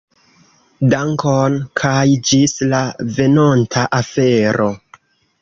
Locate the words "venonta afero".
3.19-4.69